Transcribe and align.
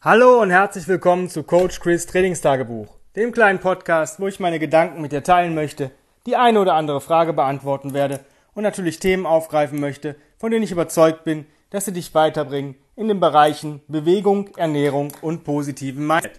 Hallo 0.00 0.40
und 0.40 0.50
herzlich 0.50 0.86
willkommen 0.86 1.28
zu 1.28 1.42
Coach 1.42 1.80
Chris 1.80 2.06
Trainingstagebuch, 2.06 2.86
dem 3.16 3.32
kleinen 3.32 3.58
Podcast, 3.58 4.20
wo 4.20 4.28
ich 4.28 4.38
meine 4.38 4.60
Gedanken 4.60 5.02
mit 5.02 5.10
dir 5.10 5.24
teilen 5.24 5.56
möchte, 5.56 5.90
die 6.24 6.36
eine 6.36 6.60
oder 6.60 6.74
andere 6.74 7.00
Frage 7.00 7.32
beantworten 7.32 7.94
werde 7.94 8.20
und 8.54 8.62
natürlich 8.62 9.00
Themen 9.00 9.26
aufgreifen 9.26 9.80
möchte, 9.80 10.14
von 10.36 10.52
denen 10.52 10.62
ich 10.62 10.70
überzeugt 10.70 11.24
bin, 11.24 11.46
dass 11.70 11.84
sie 11.84 11.92
dich 11.92 12.14
weiterbringen 12.14 12.76
in 12.94 13.08
den 13.08 13.18
Bereichen 13.18 13.80
Bewegung, 13.88 14.54
Ernährung 14.56 15.12
und 15.20 15.42
positiven 15.42 16.06
Mindset. 16.06 16.38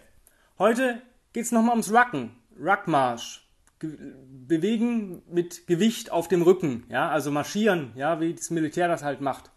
Heute 0.58 1.02
geht 1.34 1.44
es 1.44 1.52
nochmal 1.52 1.72
ums 1.72 1.92
Rucken, 1.92 2.38
Ruckmarsch. 2.58 3.46
Bewegen 3.82 5.22
mit 5.30 5.68
Gewicht 5.68 6.14
auf 6.14 6.30
dem 6.30 6.44
Rücken, 6.44 6.86
ja, 6.88 7.10
also 7.10 7.30
marschieren, 7.30 7.92
ja, 7.96 8.22
wie 8.22 8.34
das 8.34 8.52
Militär 8.52 8.88
das 8.88 9.04
halt 9.04 9.20
macht. 9.20 9.52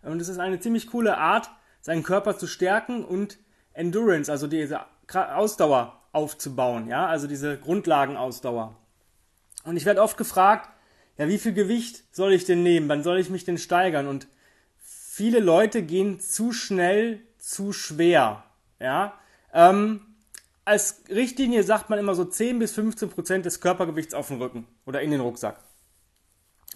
Und 0.00 0.22
es 0.22 0.28
ist 0.28 0.38
eine 0.38 0.58
ziemlich 0.58 0.86
coole 0.86 1.18
Art, 1.18 1.50
seinen 1.82 2.02
Körper 2.02 2.38
zu 2.38 2.46
stärken 2.46 3.04
und 3.04 3.38
Endurance, 3.74 4.32
also 4.32 4.46
diese 4.46 4.80
Ausdauer 5.12 6.00
aufzubauen, 6.12 6.88
ja, 6.88 7.06
also 7.06 7.26
diese 7.26 7.58
Grundlagenausdauer. 7.58 8.76
Und 9.64 9.76
ich 9.76 9.84
werde 9.84 10.02
oft 10.02 10.16
gefragt, 10.16 10.70
ja, 11.18 11.28
wie 11.28 11.38
viel 11.38 11.52
Gewicht 11.52 12.04
soll 12.12 12.32
ich 12.32 12.44
denn 12.44 12.62
nehmen? 12.62 12.88
Wann 12.88 13.02
soll 13.02 13.18
ich 13.18 13.28
mich 13.28 13.44
denn 13.44 13.58
steigern? 13.58 14.08
Und 14.08 14.26
viele 14.78 15.40
Leute 15.40 15.82
gehen 15.82 16.20
zu 16.20 16.52
schnell, 16.52 17.20
zu 17.38 17.72
schwer, 17.72 18.44
ja. 18.80 19.14
Ähm, 19.52 20.00
als 20.64 21.02
Richtlinie 21.08 21.64
sagt 21.64 21.90
man 21.90 21.98
immer 21.98 22.14
so 22.14 22.24
10 22.24 22.58
bis 22.58 22.72
15 22.72 23.10
Prozent 23.10 23.44
des 23.44 23.60
Körpergewichts 23.60 24.14
auf 24.14 24.28
den 24.28 24.40
Rücken 24.40 24.66
oder 24.86 25.02
in 25.02 25.10
den 25.10 25.20
Rucksack. 25.20 25.60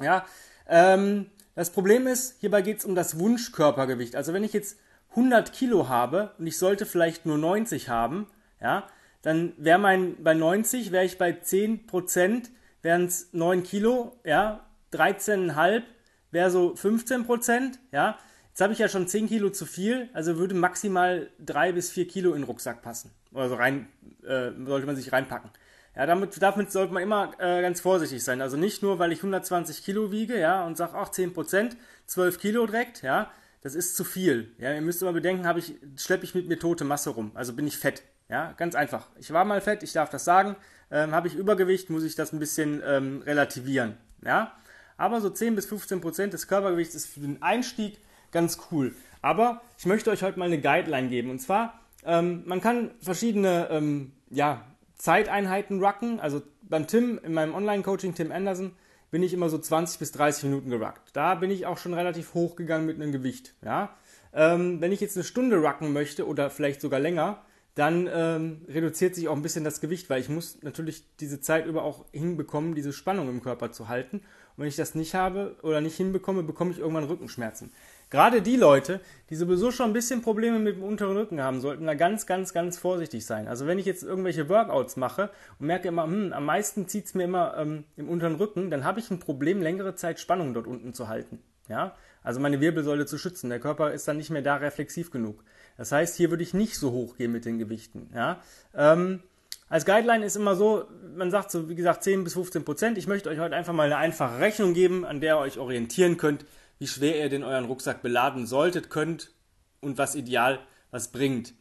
Ja, 0.01 0.27
ähm, 0.69 1.31
das 1.55 1.71
Problem 1.71 2.07
ist, 2.07 2.37
hierbei 2.41 2.63
geht 2.63 2.81
es 2.81 2.85
um 2.85 2.95
das 2.95 3.19
Wunschkörpergewicht. 3.19 4.17
Also 4.17 4.33
wenn 4.33 4.45
ich 4.45 4.53
jetzt 4.53 4.77
100 5.17 5.53
Kilo 5.53 5.89
habe 5.89 6.33
und 6.39 6.47
ich 6.47 6.59
sollte 6.59 6.87
vielleicht 6.87 7.27
nur 7.27 7.39
90 7.39 7.89
haben, 7.89 8.27
ja, 8.61 8.87
dann 9.23 9.55
wäre 9.57 9.79
mein, 9.79 10.23
bei 10.23 10.35
90 10.35 10.93
wäre 10.93 11.05
ich 11.05 11.19
bei 11.19 11.33
10 11.33 11.87
Prozent, 11.87 12.51
wären 12.83 13.07
es 13.07 13.33
9 13.33 13.63
Kilo, 13.63 14.21
ja, 14.25 14.67
13,5 14.93 15.83
wäre 16.31 16.51
so 16.51 16.77
15 16.77 17.25
Prozent, 17.25 17.79
ja. 17.93 18.19
Jetzt 18.51 18.61
habe 18.63 18.73
ich 18.73 18.79
ja 18.79 18.89
schon 18.89 19.07
10 19.07 19.29
Kilo 19.29 19.51
zu 19.51 19.67
viel, 19.67 20.09
also 20.15 20.39
würde 20.39 20.55
maximal 20.55 21.29
3 21.45 21.73
bis 21.73 21.91
4 21.91 22.09
Kilo 22.09 22.33
in 22.33 22.43
den 22.43 22.45
Rucksack 22.45 22.81
passen. 22.81 23.11
Oder 23.33 23.49
so 23.51 23.55
rein, 23.55 23.89
äh, 24.23 24.51
sollte 24.65 24.87
man 24.87 24.97
sich 24.97 25.13
reinpacken. 25.13 25.51
Ja, 25.95 26.07
damit, 26.07 26.41
damit 26.41 26.73
sollte 26.73 26.95
man 26.95 27.03
immer 27.03 27.33
äh, 27.39 27.61
ganz 27.63 27.81
vorsichtig 27.81 28.23
sein. 28.23 28.41
Also 28.41 28.57
nicht 28.57 28.83
nur, 28.83 28.99
weil 28.99 29.13
ich 29.13 29.19
120 29.19 29.85
Kilo 29.85 30.11
wiege, 30.11 30.39
ja, 30.39 30.65
und 30.67 30.77
sage, 30.77 30.93
ach, 30.95 31.11
10 31.11 31.35
Prozent, 31.35 31.77
12 32.07 32.39
Kilo 32.39 32.67
direkt, 32.67 33.03
ja, 33.03 33.31
das 33.67 33.75
ist 33.75 33.97
zu 33.97 34.05
viel. 34.05 34.55
Ja, 34.59 34.73
ihr 34.73 34.81
müsst 34.81 35.03
immer 35.03 35.13
bedenken, 35.13 35.45
habe 35.45 35.59
ich, 35.59 35.75
schleppe 35.97 36.23
ich 36.23 36.37
mit 36.37 36.47
mir 36.47 36.57
tote 36.57 36.85
Masse 36.85 37.11
rum. 37.11 37.33
Also 37.35 37.53
bin 37.53 37.67
ich 37.67 37.77
fett. 37.77 38.05
Ja, 38.29 38.53
ganz 38.53 38.77
einfach. 38.77 39.09
Ich 39.19 39.33
war 39.33 39.45
mal 39.45 39.61
fett, 39.61 39.83
ich 39.83 39.93
darf 39.93 40.09
das 40.09 40.25
sagen. 40.25 40.55
Ähm, 40.89 41.11
habe 41.11 41.27
ich 41.27 41.35
Übergewicht, 41.35 41.91
muss 41.91 42.05
ich 42.05 42.15
das 42.15 42.33
ein 42.33 42.39
bisschen 42.39 42.81
ähm, 42.87 43.23
relativieren. 43.27 43.97
Ja, 44.25 44.53
aber 44.97 45.21
so 45.21 45.31
10 45.31 45.57
bis 45.57 45.67
15 45.67 46.01
Prozent 46.01 46.33
des 46.33 46.47
Körpergewichts 46.47 46.95
ist 46.95 47.07
für 47.07 47.19
den 47.19 47.43
Einstieg 47.43 47.99
ganz 48.31 48.57
cool. 48.71 48.95
Aber 49.21 49.63
ich 49.79 49.87
möchte 49.87 50.11
euch 50.11 50.23
heute 50.23 50.39
mal 50.39 50.45
eine 50.45 50.61
Guideline 50.61 51.09
geben. 51.09 51.31
Und 51.31 51.41
zwar, 51.41 51.81
ähm, 52.05 52.45
man 52.47 52.61
kann 52.61 52.93
verschiedene 53.01 53.67
ähm, 53.73 54.13
ja, 54.31 54.65
Zeiteinheiten 54.95 55.83
rucken. 55.83 56.21
Also 56.21 56.41
beim 56.63 56.87
Tim, 56.87 57.19
in 57.21 57.35
meinem 57.35 57.53
Online-Coaching, 57.53 58.15
Tim 58.15 58.31
Anderson, 58.31 58.77
bin 59.11 59.23
ich 59.23 59.33
immer 59.33 59.49
so 59.49 59.59
20 59.59 59.99
bis 59.99 60.13
30 60.13 60.45
Minuten 60.45 60.71
geruckt. 60.71 61.11
Da 61.13 61.35
bin 61.35 61.51
ich 61.51 61.67
auch 61.67 61.79
schon 61.79 61.95
relativ 61.95 62.35
hoch 62.35 62.57
gegangen 62.57 62.87
mit 62.87 63.01
einem 63.01 63.13
Gewicht. 63.13 63.55
Ja? 63.65 63.97
Ähm, 64.33 64.81
wenn 64.81 64.93
ich 64.93 65.01
jetzt 65.01 65.17
eine 65.17 65.25
Stunde 65.25 65.57
rucken 65.57 65.93
möchte 65.93 66.27
oder 66.27 66.51
vielleicht 66.51 66.81
sogar 66.81 67.01
länger, 67.01 67.43
dann 67.77 68.09
ähm, 68.11 68.63
reduziert 68.69 69.15
sich 69.15 69.29
auch 69.29 69.37
ein 69.37 69.43
bisschen 69.43 69.63
das 69.63 69.83
Gewicht, 69.83 70.09
weil 70.09 70.21
ich 70.21 70.31
muss 70.31 70.63
natürlich 70.63 71.05
diese 71.21 71.41
Zeit 71.43 71.67
über 71.67 71.85
auch 71.85 72.07
hinbekommen, 72.11 72.75
diese 72.75 72.95
Spannung 72.95 73.29
im 73.29 73.43
Körper 73.43 73.71
zu 73.71 73.89
halten. 73.89 74.17
Und 74.17 74.63
wenn 74.63 74.69
ich 74.69 74.77
das 74.77 74.95
nicht 74.95 75.15
habe 75.15 75.57
oder 75.63 75.83
nicht 75.83 75.97
hinbekomme, 75.97 76.43
bekomme 76.43 76.71
ich 76.71 76.79
irgendwann 76.79 77.05
Rückenschmerzen. 77.05 77.71
Gerade 78.09 78.41
die 78.41 78.57
Leute, 78.57 79.01
die 79.31 79.37
sowieso 79.37 79.73
schon 79.73 79.91
ein 79.91 79.93
bisschen 79.93 80.23
Probleme 80.23 80.61
mit 80.61 80.77
dem 80.77 80.85
unteren 80.85 81.17
Rücken 81.17 81.43
haben, 81.43 81.61
sollten 81.61 81.87
da 81.87 81.95
ganz, 81.95 82.27
ganz, 82.27 82.53
ganz 82.53 82.79
vorsichtig 82.79 83.27
sein. 83.27 83.49
Also 83.49 83.67
wenn 83.67 83.81
ich 83.81 83.87
jetzt 83.87 84.05
irgendwelche 84.05 84.49
Workouts 84.49 84.97
mache 84.97 85.31
und 85.59 85.67
merke 85.67 85.89
immer, 85.89 86.05
hm, 86.05 86.33
am 86.33 86.45
meisten 86.45 86.87
zieht 86.87 87.07
es 87.07 87.15
mir 87.15 87.25
immer 87.25 87.57
ähm, 87.57 87.85
im 87.97 88.09
unteren 88.09 88.37
Rücken, 88.37 88.71
dann 88.71 88.85
habe 88.85 89.01
ich 89.01 89.11
ein 89.11 89.19
Problem, 89.19 89.61
längere 89.61 89.97
Zeit 89.97 90.21
Spannung 90.21 90.55
dort 90.55 90.69
unten 90.69 90.95
zu 90.95 91.09
halten. 91.09 91.41
Ja? 91.69 91.97
Also 92.23 92.39
meine 92.39 92.61
Wirbelsäule 92.61 93.07
zu 93.07 93.19
schützen. 93.19 93.51
Der 93.51 93.61
Körper 93.61 93.93
ist 93.93 94.07
dann 94.07 94.19
nicht 94.19 94.31
mehr 94.31 94.43
da 94.43 94.57
reflexiv 94.57 95.11
genug. 95.11 95.43
Das 95.77 95.91
heißt, 95.91 96.17
hier 96.17 96.31
würde 96.31 96.45
ich 96.45 96.55
nicht 96.55 96.77
so 96.77 96.93
hoch 96.93 97.17
gehen 97.17 97.33
mit 97.33 97.45
den 97.45 97.59
Gewichten. 97.59 98.11
Ja? 98.15 98.41
Ähm, 98.75 99.21
als 99.69 99.85
Guideline 99.85 100.25
ist 100.25 100.37
immer 100.37 100.55
so, 100.55 100.85
man 101.17 101.33
sagt 101.33 101.51
so, 101.51 101.69
wie 101.69 101.75
gesagt, 101.75 102.05
10 102.05 102.23
bis 102.23 102.35
15 102.35 102.65
Prozent. 102.65 102.99
Ich 102.99 103.09
möchte 103.09 103.29
euch 103.29 103.41
heute 103.41 103.57
einfach 103.57 103.73
mal 103.73 103.87
eine 103.87 103.97
einfache 103.97 104.39
Rechnung 104.39 104.75
geben, 104.75 105.05
an 105.05 105.21
der 105.21 105.35
ihr 105.35 105.39
euch 105.39 105.59
orientieren 105.59 106.17
könnt, 106.17 106.45
wie 106.79 106.87
schwer 106.87 107.19
ihr 107.19 107.29
den 107.29 107.45
euren 107.45 107.65
Rucksack 107.65 108.03
beladen 108.03 108.47
solltet, 108.47 108.91
könnt 108.91 109.33
und 109.81 109.99
was 109.99 110.15
ideal 110.15 110.61
was 110.91 111.09
bringt. 111.13 111.55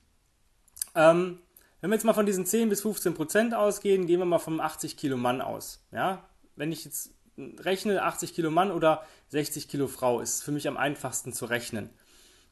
Ähm, 0.93 1.39
wenn 1.81 1.89
wir 1.89 1.95
jetzt 1.95 2.05
mal 2.05 2.13
von 2.13 2.25
diesen 2.25 2.45
10 2.45 2.69
bis 2.69 2.81
15 2.81 3.13
Prozent 3.13 3.53
ausgehen, 3.53 4.07
gehen 4.07 4.19
wir 4.19 4.25
mal 4.25 4.39
vom 4.39 4.59
80 4.59 4.97
Kilo 4.97 5.17
Mann 5.17 5.41
aus. 5.41 5.85
Ja? 5.91 6.27
Wenn 6.55 6.71
ich 6.71 6.85
jetzt 6.85 7.13
rechne, 7.37 8.01
80 8.01 8.33
Kilo 8.33 8.49
Mann 8.49 8.71
oder 8.71 9.05
60 9.29 9.67
Kilo 9.67 9.87
Frau, 9.87 10.19
ist 10.19 10.43
für 10.43 10.51
mich 10.51 10.67
am 10.67 10.77
einfachsten 10.77 11.33
zu 11.33 11.45
rechnen. 11.45 11.89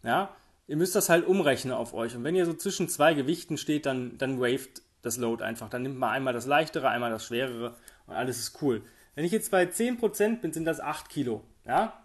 Ja? 0.03 0.35
Ihr 0.67 0.77
müsst 0.77 0.95
das 0.95 1.09
halt 1.09 1.25
umrechnen 1.25 1.73
auf 1.73 1.93
euch. 1.93 2.15
Und 2.15 2.23
wenn 2.23 2.35
ihr 2.35 2.45
so 2.45 2.53
zwischen 2.53 2.89
zwei 2.89 3.13
Gewichten 3.13 3.57
steht, 3.57 3.85
dann, 3.85 4.17
dann 4.17 4.39
waved 4.39 4.81
das 5.01 5.17
Load 5.17 5.43
einfach. 5.43 5.69
Dann 5.69 5.83
nimmt 5.83 5.97
man 5.97 6.11
einmal 6.11 6.33
das 6.33 6.45
leichtere, 6.45 6.89
einmal 6.89 7.11
das 7.11 7.25
schwerere 7.25 7.75
und 8.07 8.15
alles 8.15 8.39
ist 8.39 8.61
cool. 8.61 8.81
Wenn 9.15 9.25
ich 9.25 9.31
jetzt 9.31 9.51
bei 9.51 9.63
10% 9.63 10.41
bin, 10.41 10.53
sind 10.53 10.65
das 10.65 10.79
8 10.79 11.09
Kilo. 11.09 11.43
Ja? 11.65 12.02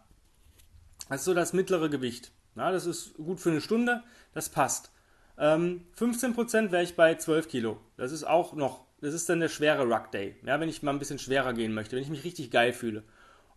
Das 1.08 1.20
ist 1.20 1.24
so 1.24 1.34
das 1.34 1.52
mittlere 1.52 1.88
Gewicht. 1.88 2.32
Ja, 2.56 2.70
das 2.72 2.86
ist 2.86 3.14
gut 3.16 3.40
für 3.40 3.50
eine 3.50 3.60
Stunde, 3.60 4.02
das 4.34 4.48
passt. 4.48 4.90
Ähm, 5.38 5.84
15% 5.98 6.72
wäre 6.72 6.82
ich 6.82 6.96
bei 6.96 7.14
12 7.14 7.48
Kilo. 7.48 7.78
Das 7.96 8.12
ist 8.12 8.24
auch 8.24 8.54
noch, 8.54 8.84
das 9.00 9.14
ist 9.14 9.28
dann 9.28 9.40
der 9.40 9.48
schwere 9.48 9.84
Ruck 9.84 10.10
Day. 10.10 10.36
Ja, 10.44 10.58
wenn 10.58 10.68
ich 10.68 10.82
mal 10.82 10.90
ein 10.90 10.98
bisschen 10.98 11.18
schwerer 11.18 11.52
gehen 11.52 11.72
möchte, 11.72 11.96
wenn 11.96 12.02
ich 12.02 12.10
mich 12.10 12.24
richtig 12.24 12.50
geil 12.50 12.72
fühle. 12.72 13.04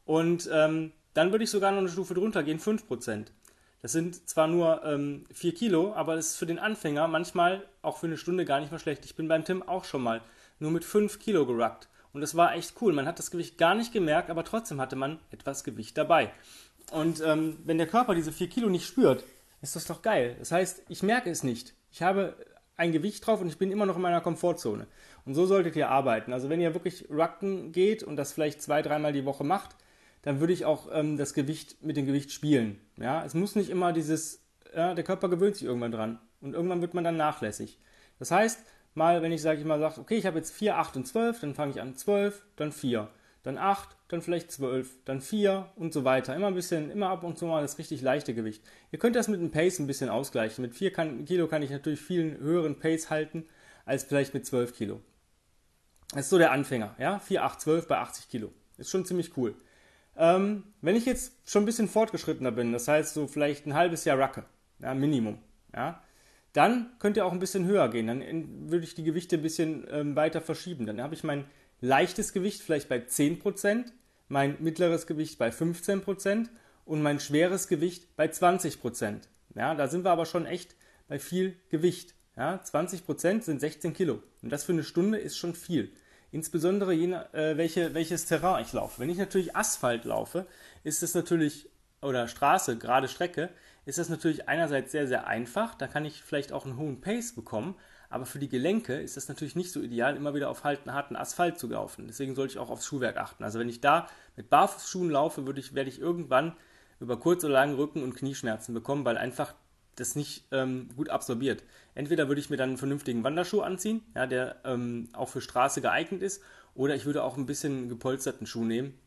Und 0.06 0.50
ähm, 0.52 0.92
dann 1.14 1.32
würde 1.32 1.44
ich 1.44 1.50
sogar 1.50 1.72
noch 1.72 1.80
eine 1.80 1.90
Stufe 1.90 2.14
drunter 2.14 2.44
gehen, 2.44 2.60
5%. 2.60 3.28
Das 3.82 3.92
sind 3.92 4.30
zwar 4.30 4.48
nur 4.48 4.84
ähm, 4.86 5.26
4 5.34 5.54
Kilo, 5.56 5.94
aber 5.96 6.16
das 6.16 6.30
ist 6.30 6.38
für 6.38 6.46
den 6.46 6.60
Anfänger 6.60 7.08
manchmal 7.08 7.68
auch 7.82 7.98
für 7.98 8.06
eine 8.06 8.18
Stunde 8.18 8.46
gar 8.46 8.60
nicht 8.60 8.72
mal 8.72 8.80
schlecht. 8.80 9.06
Ich 9.06 9.16
bin 9.16 9.28
beim 9.28 9.44
Tim 9.44 9.64
auch 9.64 9.86
schon 9.86 10.04
mal 10.04 10.22
nur 10.60 10.70
mit 10.70 10.86
5 10.86 11.18
Kilo 11.18 11.48
geruckt. 11.48 11.88
Und 12.14 12.22
das 12.22 12.36
war 12.36 12.54
echt 12.54 12.76
cool. 12.82 12.94
Man 12.94 13.08
hat 13.08 13.20
das 13.20 13.32
Gewicht 13.32 13.58
gar 13.58 13.74
nicht 13.74 13.94
gemerkt, 13.94 14.30
aber 14.30 14.44
trotzdem 14.44 14.82
hatte 14.82 14.96
man 14.96 15.20
etwas 15.32 15.64
Gewicht 15.64 15.98
dabei. 15.98 16.32
Und 16.92 17.22
ähm, 17.26 17.58
wenn 17.64 17.78
der 17.78 17.88
Körper 17.88 18.14
diese 18.14 18.32
4 18.32 18.50
Kilo 18.50 18.70
nicht 18.70 18.86
spürt, 18.86 19.24
ist 19.62 19.76
das 19.76 19.86
doch 19.86 20.02
geil. 20.02 20.36
Das 20.40 20.52
heißt, 20.52 20.84
ich 20.90 21.04
merke 21.04 21.30
es 21.30 21.42
nicht. 21.44 21.74
Ich 21.90 22.02
habe 22.02 22.36
ein 22.76 22.92
Gewicht 22.92 23.26
drauf 23.26 23.40
und 23.42 23.48
ich 23.48 23.58
bin 23.58 23.72
immer 23.72 23.86
noch 23.86 23.96
in 23.96 24.02
meiner 24.02 24.22
Komfortzone. 24.22 24.88
Und 25.26 25.34
so 25.34 25.46
solltet 25.46 25.76
ihr 25.76 25.90
arbeiten. 25.90 26.34
Also 26.34 26.50
wenn 26.50 26.60
ihr 26.60 26.74
wirklich 26.74 27.10
Rucken 27.10 27.72
geht 27.72 28.04
und 28.04 28.18
das 28.18 28.34
vielleicht 28.34 28.62
zwei, 28.62 28.82
dreimal 28.82 29.14
die 29.14 29.26
Woche 29.26 29.44
macht, 29.44 29.76
dann 30.24 30.40
würde 30.40 30.54
ich 30.54 30.66
auch 30.66 30.90
ähm, 30.92 31.18
das 31.18 31.34
Gewicht 31.34 31.82
mit 31.82 31.96
dem 31.96 32.06
Gewicht 32.06 32.32
spielen. 32.32 32.80
Ja, 32.98 33.24
es 33.24 33.34
muss 33.34 33.56
nicht 33.56 33.70
immer 33.70 33.94
dieses, 33.94 34.44
ja, 34.76 34.94
der 34.94 35.04
Körper 35.04 35.30
gewöhnt 35.30 35.56
sich 35.56 35.68
irgendwann 35.68 35.92
dran 35.92 36.20
und 36.42 36.54
irgendwann 36.54 36.82
wird 36.82 36.94
man 36.94 37.04
dann 37.04 37.18
nachlässig. 37.18 37.80
Das 38.20 38.32
heißt, 38.32 38.60
mal, 38.96 39.22
wenn 39.22 39.32
ich 39.32 39.42
sage 39.42 39.60
ich 39.60 39.66
mal 39.66 39.80
sage, 39.80 40.02
okay, 40.02 40.18
ich 40.18 40.26
habe 40.26 40.38
jetzt 40.38 40.54
4, 40.54 40.78
8 40.78 40.98
und 40.98 41.08
12, 41.08 41.40
dann 41.40 41.56
fange 41.56 41.72
ich 41.72 41.82
an 41.82 41.96
12, 41.96 42.46
dann 42.58 42.72
4 42.72 43.10
dann 43.44 43.58
8, 43.58 43.98
dann 44.08 44.22
vielleicht 44.22 44.52
12, 44.52 45.04
dann 45.06 45.22
4 45.22 45.72
und 45.76 45.94
so 45.94 46.04
weiter. 46.04 46.36
Immer 46.36 46.48
ein 46.48 46.56
bisschen, 46.56 46.92
immer 46.92 47.10
ab 47.10 47.24
und 47.24 47.38
zu 47.38 47.46
mal 47.46 47.62
das 47.62 47.78
richtig 47.78 48.02
leichte 48.02 48.34
Gewicht. 48.34 48.64
Ihr 48.92 49.00
könnt 49.00 49.16
das 49.16 49.28
mit 49.28 49.42
dem 49.42 49.52
Pace 49.52 49.80
ein 49.80 49.88
bisschen 49.88 50.10
ausgleichen. 50.10 50.62
Mit 50.62 50.76
4 50.76 50.94
kann, 50.94 51.26
Kilo 51.26 51.48
kann 51.48 51.64
ich 51.64 51.72
natürlich 51.72 52.02
viel 52.02 52.38
höheren 52.38 52.78
Pace 52.80 53.10
halten 53.10 53.46
als 53.86 54.04
vielleicht 54.04 54.34
mit 54.34 54.46
12 54.46 54.76
Kilo. 54.76 55.02
Das 56.12 56.22
ist 56.22 56.30
so 56.30 56.38
der 56.38 56.52
Anfänger, 56.52 56.96
ja? 57.00 57.20
4, 57.20 57.44
8, 57.44 57.62
12 57.62 57.88
bei 57.88 57.98
80 57.98 58.30
Kilo. 58.30 58.52
Ist 58.78 58.90
schon 58.90 59.06
ziemlich 59.06 59.36
cool. 59.38 59.56
Ähm, 60.18 60.64
wenn 60.82 60.96
ich 60.96 61.06
jetzt 61.06 61.34
schon 61.50 61.64
ein 61.64 61.66
bisschen 61.66 61.88
fortgeschrittener 61.88 62.52
bin, 62.52 62.74
das 62.74 62.88
heißt 62.88 63.14
so 63.14 63.28
vielleicht 63.28 63.66
ein 63.66 63.74
halbes 63.74 64.06
Jahr 64.06 64.20
Racke, 64.20 64.46
ja, 64.80 64.94
Minimum, 64.94 65.40
ja, 65.74 66.04
dann 66.54 66.92
könnt 67.00 67.16
ihr 67.16 67.26
auch 67.26 67.32
ein 67.32 67.40
bisschen 67.40 67.66
höher 67.66 67.90
gehen. 67.90 68.08
Dann 68.08 68.70
würde 68.70 68.84
ich 68.84 68.94
die 68.94 69.04
Gewichte 69.04 69.38
ein 69.38 69.42
bisschen 69.42 69.88
ähm, 69.90 70.16
weiter 70.16 70.42
verschieben. 70.42 70.86
Dann 70.86 71.02
habe 71.02 71.14
ich 71.16 71.24
mein 71.24 71.46
leichtes 71.82 72.32
Gewicht 72.32 72.62
vielleicht 72.62 72.88
bei 72.88 72.98
10%, 72.98 73.86
mein 74.30 74.56
mittleres 74.60 75.08
Gewicht 75.08 75.38
bei 75.38 75.50
15% 75.50 76.48
und 76.86 77.02
mein 77.02 77.20
schweres 77.20 77.68
Gewicht 77.68 78.16
bei 78.16 78.28
20%. 78.28 79.22
Ja, 79.56 79.76
da 79.76 79.88
sind 79.88 80.06
wir 80.06 80.12
aber 80.12 80.26
schon 80.26 80.46
echt 80.46 80.76
bei 81.08 81.20
viel 81.20 81.58
Gewicht. 81.70 82.16
Ja, 82.38 82.62
20% 82.64 83.42
sind 83.42 83.60
16 83.60 83.94
Kilo. 83.94 84.24
Und 84.42 84.52
das 84.52 84.64
für 84.64 84.72
eine 84.72 84.84
Stunde 84.84 85.18
ist 85.18 85.38
schon 85.38 85.54
viel. 85.54 85.92
Insbesondere 86.32 86.94
je, 86.94 87.12
äh, 87.12 87.58
welche, 87.58 87.94
welches 87.94 88.26
Terrain 88.26 88.64
ich 88.64 88.72
laufe. 88.72 89.02
Wenn 89.02 89.10
ich 89.10 89.18
natürlich 89.18 89.56
Asphalt 89.56 90.06
laufe, 90.06 90.48
ist 90.84 91.04
es 91.04 91.14
natürlich, 91.14 91.70
oder 92.02 92.30
Straße, 92.30 92.78
gerade 92.78 93.10
Strecke, 93.10 93.50
ist 93.86 93.98
das 93.98 94.08
natürlich 94.08 94.48
einerseits 94.48 94.94
sehr, 94.94 95.08
sehr 95.08 95.28
einfach. 95.28 95.76
Da 95.76 95.88
kann 95.88 96.06
ich 96.06 96.24
vielleicht 96.24 96.54
auch 96.54 96.66
einen 96.66 96.78
hohen 96.78 97.02
Pace 97.02 97.34
bekommen. 97.34 97.76
Aber 98.12 98.26
für 98.26 98.40
die 98.40 98.50
Gelenke 98.50 99.00
ist 99.00 99.18
das 99.18 99.30
natürlich 99.30 99.56
nicht 99.56 99.72
so 99.72 99.80
ideal, 99.82 100.18
immer 100.18 100.36
wieder 100.36 100.50
auf 100.50 100.64
harten 100.66 101.16
Asphalt 101.16 101.58
zu 101.58 101.68
laufen. 101.68 102.08
Deswegen 102.08 102.36
sollte 102.36 102.54
ich 102.54 102.60
auch 102.60 102.70
aufs 102.70 102.86
Schuhwerk 102.86 103.18
achten. 103.18 103.44
Also 103.44 103.58
wenn 103.58 103.70
ich 103.70 103.80
da 103.80 104.08
mit 104.36 104.50
Barfußschuhen 104.50 105.10
laufe, 105.10 105.46
würde 105.46 105.62
ich, 105.62 105.74
werde 105.74 105.90
ich 105.90 106.00
irgendwann 106.00 106.54
über 107.00 107.18
kurz 107.18 107.44
oder 107.46 107.54
lang 107.54 107.74
Rücken- 107.74 108.04
und 108.04 108.14
Knieschmerzen 108.14 108.74
bekommen, 108.74 109.06
weil 109.06 109.18
einfach 109.18 109.56
das 109.96 110.16
nicht 110.16 110.46
ähm, 110.52 110.90
gut 110.96 111.10
absorbiert. 111.10 111.64
Entweder 111.96 112.28
würde 112.28 112.42
ich 112.42 112.50
mir 112.50 112.58
dann 112.58 112.70
einen 112.70 112.78
vernünftigen 112.78 113.24
Wanderschuh 113.24 113.62
anziehen, 113.62 114.02
ja, 114.16 114.28
der 114.28 114.62
ähm, 114.66 115.10
auch 115.14 115.30
für 115.30 115.42
Straße 115.42 115.82
geeignet 115.82 116.22
ist, 116.22 116.42
oder 116.76 116.96
ich 116.96 117.06
würde 117.06 117.24
auch 117.24 117.38
ein 117.38 117.46
bisschen 117.46 117.90
gepolsterten 117.90 118.46
Schuh 118.48 118.64
nehmen, 118.64 118.98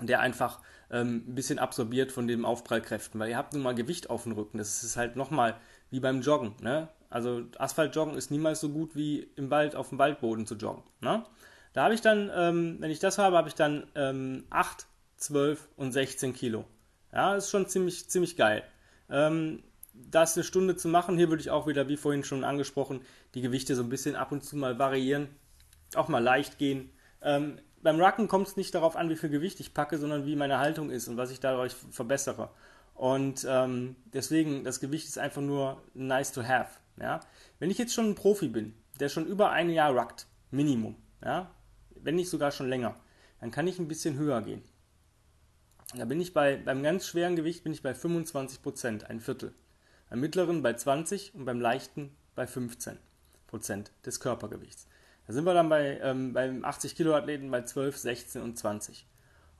der 0.00 0.20
einfach 0.20 0.60
ähm, 0.90 1.24
ein 1.28 1.34
bisschen 1.34 1.58
absorbiert 1.58 2.12
von 2.12 2.26
den 2.26 2.44
Aufprallkräften, 2.44 3.18
weil 3.18 3.30
ihr 3.30 3.36
habt 3.36 3.52
nun 3.52 3.62
mal 3.62 3.74
Gewicht 3.74 4.10
auf 4.10 4.24
dem 4.24 4.32
Rücken. 4.32 4.58
Das 4.58 4.82
ist 4.82 4.96
halt 4.96 5.16
nochmal 5.16 5.56
wie 5.90 6.00
beim 6.00 6.20
Joggen. 6.22 6.54
Ne? 6.60 6.88
Also 7.10 7.42
Asphaltjoggen 7.58 8.14
ist 8.14 8.30
niemals 8.30 8.60
so 8.60 8.68
gut 8.70 8.94
wie 8.94 9.28
im 9.36 9.50
Wald 9.50 9.74
auf 9.74 9.88
dem 9.88 9.98
Waldboden 9.98 10.46
zu 10.46 10.54
joggen. 10.54 10.84
Ne? 11.00 11.24
Da 11.72 11.84
habe 11.84 11.94
ich 11.94 12.00
dann, 12.00 12.30
ähm, 12.34 12.76
wenn 12.78 12.90
ich 12.90 13.00
das 13.00 13.18
habe, 13.18 13.36
habe 13.36 13.48
ich 13.48 13.54
dann 13.54 13.86
ähm, 13.94 14.44
8, 14.50 14.86
12 15.16 15.68
und 15.76 15.92
16 15.92 16.32
Kilo. 16.32 16.64
Ja, 17.12 17.34
ist 17.34 17.50
schon 17.50 17.68
ziemlich, 17.68 18.08
ziemlich 18.08 18.36
geil. 18.36 18.62
Ähm, 19.10 19.62
das 19.92 20.36
eine 20.36 20.44
Stunde 20.44 20.76
zu 20.76 20.88
machen, 20.88 21.16
hier 21.16 21.28
würde 21.28 21.42
ich 21.42 21.50
auch 21.50 21.66
wieder, 21.66 21.88
wie 21.88 21.96
vorhin 21.96 22.24
schon 22.24 22.44
angesprochen, 22.44 23.00
die 23.34 23.40
Gewichte 23.40 23.74
so 23.74 23.82
ein 23.82 23.88
bisschen 23.88 24.16
ab 24.16 24.32
und 24.32 24.44
zu 24.44 24.56
mal 24.56 24.78
variieren, 24.78 25.28
auch 25.94 26.08
mal 26.08 26.22
leicht 26.22 26.58
gehen. 26.58 26.90
Ähm, 27.22 27.58
beim 27.82 28.00
Rucken 28.00 28.28
kommt 28.28 28.46
es 28.46 28.56
nicht 28.56 28.74
darauf 28.74 28.96
an, 28.96 29.10
wie 29.10 29.16
viel 29.16 29.30
Gewicht 29.30 29.58
ich 29.60 29.74
packe, 29.74 29.98
sondern 29.98 30.26
wie 30.26 30.36
meine 30.36 30.58
Haltung 30.58 30.90
ist 30.90 31.08
und 31.08 31.16
was 31.16 31.30
ich 31.30 31.40
dadurch 31.40 31.74
verbessere. 31.90 32.50
Und 32.94 33.46
ähm, 33.48 33.96
deswegen, 34.12 34.64
das 34.64 34.80
Gewicht 34.80 35.08
ist 35.08 35.18
einfach 35.18 35.42
nur 35.42 35.82
nice 35.94 36.32
to 36.32 36.42
have. 36.42 36.78
Ja? 36.96 37.20
Wenn 37.58 37.70
ich 37.70 37.78
jetzt 37.78 37.94
schon 37.94 38.10
ein 38.10 38.14
Profi 38.14 38.48
bin, 38.48 38.74
der 38.98 39.08
schon 39.08 39.26
über 39.26 39.50
ein 39.50 39.70
Jahr 39.70 39.96
ruckt, 39.96 40.26
Minimum, 40.50 40.96
ja? 41.24 41.54
wenn 41.94 42.16
nicht 42.16 42.30
sogar 42.30 42.50
schon 42.50 42.68
länger, 42.68 42.96
dann 43.40 43.50
kann 43.50 43.66
ich 43.66 43.78
ein 43.78 43.88
bisschen 43.88 44.16
höher 44.16 44.42
gehen. 44.42 44.62
Da 45.94 46.04
bin 46.04 46.20
ich 46.20 46.32
bei, 46.32 46.56
beim 46.56 46.82
ganz 46.82 47.06
schweren 47.06 47.36
Gewicht 47.36 47.64
bin 47.64 47.72
ich 47.72 47.82
bei 47.82 47.94
25 47.94 48.62
Prozent, 48.62 49.10
ein 49.10 49.20
Viertel. 49.20 49.52
Beim 50.08 50.20
mittleren 50.20 50.62
bei 50.62 50.74
20 50.74 51.34
und 51.34 51.44
beim 51.44 51.60
leichten 51.60 52.14
bei 52.34 52.46
15 52.46 52.98
Prozent 53.46 53.92
des 54.04 54.20
Körpergewichts. 54.20 54.86
Da 55.26 55.32
sind 55.32 55.44
wir 55.44 55.54
dann 55.54 55.68
bei, 55.68 55.98
ähm, 56.00 56.32
beim 56.32 56.64
80 56.64 56.96
Kilo 56.96 57.14
Athleten 57.14 57.50
bei 57.50 57.62
12, 57.62 57.96
16 57.96 58.42
und 58.42 58.58
20. 58.58 59.06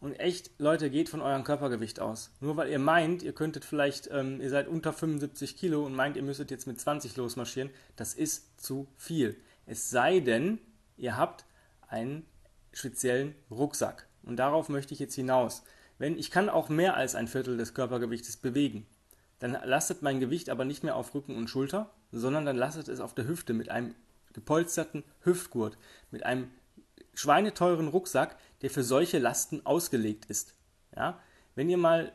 Und 0.01 0.19
echt, 0.19 0.51
Leute, 0.59 0.89
geht 0.89 1.11
von 1.11 1.21
eurem 1.21 1.45
Körpergewicht 1.45 2.01
aus. 2.01 2.31
Nur 2.41 2.57
weil 2.57 2.71
ihr 2.71 2.79
meint, 2.79 3.23
ihr 3.23 3.35
könntet 3.35 3.67
vielleicht, 3.67 4.09
ähm, 4.11 4.41
ihr 4.41 4.49
seid 4.49 4.67
unter 4.67 4.95
75 4.95 5.57
Kilo 5.57 5.85
und 5.85 5.95
meint, 5.95 6.17
ihr 6.17 6.23
müsstet 6.23 6.51
jetzt 6.51 6.67
mit 6.67 6.81
20 6.81 7.17
losmarschieren, 7.17 7.71
das 7.97 8.15
ist 8.15 8.61
zu 8.61 8.89
viel. 8.97 9.37
Es 9.67 9.91
sei 9.91 10.21
denn, 10.21 10.59
ihr 10.97 11.19
habt 11.19 11.45
einen 11.87 12.25
speziellen 12.73 13.35
Rucksack. 13.51 14.07
Und 14.23 14.37
darauf 14.37 14.69
möchte 14.69 14.95
ich 14.95 15.01
jetzt 15.01 15.15
hinaus. 15.15 15.63
Wenn 15.99 16.19
ich 16.19 16.31
kann 16.31 16.49
auch 16.49 16.71
mehr 16.71 16.97
als 16.97 17.15
ein 17.15 17.29
Viertel 17.29 17.59
des 17.59 17.75
Körpergewichtes 17.75 18.39
bewegen, 18.39 18.87
dann 19.39 19.53
lastet 19.65 20.03
mein 20.03 20.21
Gewicht 20.21 20.49
aber 20.49 20.65
nicht 20.65 20.83
mehr 20.83 20.97
auf 20.97 21.15
Rücken 21.15 21.37
und 21.37 21.49
Schulter, 21.49 21.91
sondern 22.11 22.47
dann 22.47 22.57
lastet 22.57 22.89
es 22.89 23.01
auf 23.01 23.15
der 23.15 23.27
Hüfte 23.27 23.53
mit 23.53 23.71
einem 23.71 23.95
gepolsterten 24.33 25.05
Hüftgurt, 25.21 25.77
mit 26.11 26.25
einem 26.25 26.51
schweineteuren 27.15 27.89
Rucksack, 27.89 28.37
der 28.63 28.71
für 28.71 28.83
solche 28.83 29.19
Lasten 29.19 29.65
ausgelegt 29.65 30.27
ist. 30.27 30.55
Ja? 30.95 31.21
Wenn 31.55 31.69
ihr 31.69 31.77
mal, 31.77 32.13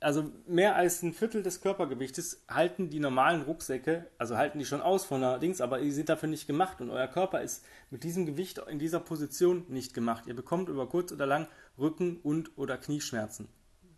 also 0.00 0.30
mehr 0.46 0.76
als 0.76 1.02
ein 1.02 1.12
Viertel 1.12 1.42
des 1.42 1.60
Körpergewichtes 1.60 2.44
halten 2.48 2.90
die 2.90 3.00
normalen 3.00 3.42
Rucksäcke, 3.42 4.06
also 4.18 4.36
halten 4.36 4.58
die 4.58 4.64
schon 4.64 4.80
aus 4.82 5.04
von 5.04 5.20
der 5.20 5.38
Dings, 5.38 5.60
aber 5.60 5.80
die 5.80 5.90
sind 5.90 6.08
dafür 6.08 6.28
nicht 6.28 6.46
gemacht 6.46 6.80
und 6.80 6.90
euer 6.90 7.08
Körper 7.08 7.42
ist 7.42 7.64
mit 7.90 8.04
diesem 8.04 8.26
Gewicht 8.26 8.58
in 8.58 8.78
dieser 8.78 9.00
Position 9.00 9.64
nicht 9.68 9.94
gemacht. 9.94 10.26
Ihr 10.26 10.36
bekommt 10.36 10.68
über 10.68 10.88
kurz 10.88 11.12
oder 11.12 11.26
lang 11.26 11.48
Rücken- 11.78 12.18
und 12.22 12.56
oder 12.56 12.78
Knieschmerzen. 12.78 13.48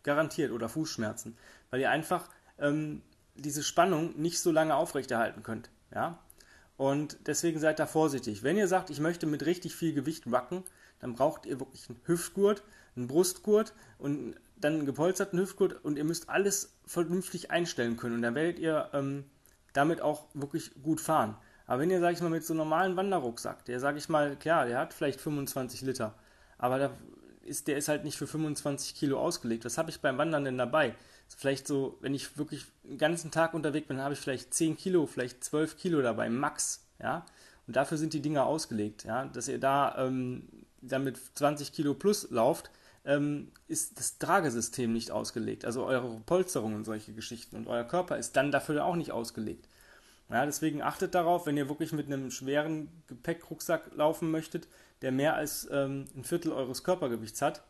Garantiert 0.03 0.51
oder 0.53 0.69
Fußschmerzen, 0.69 1.37
weil 1.69 1.81
ihr 1.81 1.91
einfach 1.91 2.31
ähm, 2.59 3.03
diese 3.35 3.63
Spannung 3.63 4.19
nicht 4.21 4.41
so 4.41 4.51
lange 4.51 4.75
aufrechterhalten 4.75 5.43
könnt. 5.43 5.71
Ja? 5.95 6.19
Und 6.81 7.19
deswegen 7.27 7.61
seid 7.61 7.79
da 7.79 7.85
vorsichtig. 7.85 8.43
Wenn 8.43 8.57
ihr 8.57 8.67
sagt, 8.67 8.89
ich 8.89 9.01
möchte 9.01 9.27
mit 9.27 9.45
richtig 9.45 9.75
viel 9.75 9.93
Gewicht 9.93 10.31
wacken, 10.31 10.65
dann 10.99 11.13
braucht 11.13 11.45
ihr 11.45 11.61
wirklich 11.61 11.87
einen 11.91 12.01
Hüftgurt, 12.07 12.63
einen 12.97 13.07
Brustgurt 13.07 13.75
und 13.99 14.35
dann 14.57 14.77
einen 14.77 14.87
gepolsterten 14.87 15.39
Hüftgurt 15.39 15.85
und 15.85 15.99
ihr 15.99 16.05
müsst 16.05 16.31
alles 16.31 16.73
vernünftig 16.87 17.51
einstellen 17.51 17.99
können. 17.99 18.15
Und 18.15 18.23
dann 18.23 18.35
werdet 18.35 18.59
ihr 18.59 18.89
ähm, 18.95 19.25
damit 19.75 20.01
auch 20.01 20.25
wirklich 20.33 20.71
gut 20.83 21.03
fahren. 21.03 21.37
Aber 21.67 21.83
wenn 21.83 21.91
ihr, 21.91 22.01
sag 22.01 22.15
ich 22.15 22.23
mal, 22.23 22.31
mit 22.31 22.47
so 22.47 22.55
einem 22.55 22.61
normalen 22.61 22.97
Wanderrucksack, 22.97 23.63
der, 23.67 23.79
sag 23.79 23.99
ich 23.99 24.09
mal, 24.09 24.37
klar, 24.37 24.65
der 24.65 24.79
hat 24.79 24.95
vielleicht 24.95 25.21
25 25.21 25.83
Liter, 25.83 26.15
aber 26.57 26.79
der 26.79 26.93
ist, 27.43 27.69
der 27.69 27.77
ist 27.77 27.89
halt 27.89 28.05
nicht 28.05 28.17
für 28.17 28.27
25 28.27 28.95
Kilo 28.95 29.21
ausgelegt. 29.21 29.67
Was 29.67 29.77
habe 29.77 29.91
ich 29.91 30.01
beim 30.01 30.17
Wandern 30.17 30.47
denn 30.47 30.57
dabei? 30.57 30.95
Vielleicht 31.37 31.67
so, 31.67 31.99
wenn 32.01 32.15
ich 32.15 32.37
wirklich 32.39 32.65
den 32.83 32.99
ganzen 32.99 33.31
Tag 33.31 33.55
unterwegs 33.55 33.89
bin, 33.89 34.01
habe 34.01 34.15
ich 34.15 34.21
vielleicht 34.21 34.53
10 34.55 34.77
Kilo, 34.77 35.07
vielleicht 35.07 35.45
12 35.45 35.77
Kilo 35.77 36.03
dabei, 36.03 36.29
max, 36.29 36.85
ja. 37.01 37.25
Und 37.67 37.77
dafür 37.77 37.99
sind 37.99 38.13
die 38.15 38.23
Dinger 38.23 38.47
ausgelegt, 38.47 39.05
ja. 39.05 39.27
Dass 39.27 39.49
ihr 39.49 39.59
da 39.59 39.97
ähm, 39.99 40.49
dann 40.81 41.13
20 41.35 41.73
Kilo 41.73 41.95
plus 41.95 42.31
lauft, 42.31 42.71
ähm, 43.05 43.53
ist 43.69 43.99
das 43.99 44.19
Tragesystem 44.19 44.93
nicht 44.93 45.11
ausgelegt. 45.11 45.65
Also 45.65 45.85
eure 45.85 46.21
Polsterung 46.27 46.75
und 46.75 46.85
solche 46.85 47.13
Geschichten. 47.13 47.57
Und 47.57 47.69
euer 47.69 47.85
Körper 47.85 48.19
ist 48.19 48.37
dann 48.37 48.51
dafür 48.51 48.85
auch 48.85 48.97
nicht 48.97 49.13
ausgelegt. 49.13 49.69
Ja, 50.29 50.47
deswegen 50.47 50.81
achtet 50.83 51.15
darauf, 51.15 51.47
wenn 51.47 51.57
ihr 51.57 51.69
wirklich 51.69 51.93
mit 51.93 52.07
einem 52.07 52.31
schweren 52.31 52.89
Gepäckrucksack 53.09 53.91
laufen 53.97 54.31
möchtet, 54.31 54.69
der 55.03 55.13
mehr 55.13 55.35
als 55.35 55.69
ähm, 55.73 56.05
ein 56.15 56.25
Viertel 56.25 56.53
eures 56.53 56.85
Körpergewichts 56.85 57.43
hat, 57.43 57.63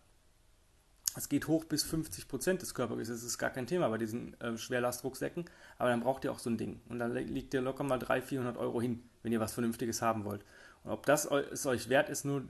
es 1.17 1.29
geht 1.29 1.49
hoch 1.49 1.65
bis 1.65 1.83
50 1.83 2.29
Prozent 2.29 2.62
des 2.62 2.75
Körpergewichts. 2.75 3.12
Das 3.12 3.23
ist 3.23 3.39
gar 3.39 3.51
kein 3.51 3.67
Thema 3.67 3.89
bei 3.89 3.99
diesen 3.99 4.39
äh, 4.41 4.57
Schwerlastrucksäcken. 4.57 5.45
Aber 5.79 5.91
dann 5.91 6.01
braucht 6.01 6.25
ihr 6.25 6.33
auch 6.33 6.39
so 6.39 6.51
ein 6.51 6.59
Ding. 6.59 6.81
Und 6.89 6.99
dann 6.99 7.12
liegt 7.12 7.53
ihr 7.55 7.61
locker 7.61 7.85
mal 7.85 7.99
300, 7.99 8.29
400 8.29 8.57
Euro 8.57 8.81
hin, 8.81 9.03
wenn 9.23 9.33
ihr 9.33 9.41
was 9.41 9.53
Vernünftiges 9.53 10.03
haben 10.03 10.25
wollt. 10.25 10.45
Und 10.85 10.93
ob 10.93 11.07
das 11.07 11.25
es 11.27 11.67
euch 11.67 11.89
wert 11.89 12.09
ist, 12.09 12.25
nur 12.25 12.45